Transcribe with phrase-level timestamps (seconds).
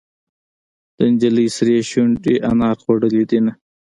[0.97, 3.53] د نجلۍ سرې شونډې انار خوړلې دينهه.